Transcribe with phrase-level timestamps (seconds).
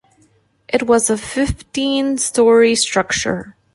[0.67, 3.55] It was a fifteen story structure.